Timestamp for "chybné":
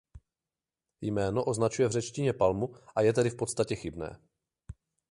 3.75-4.19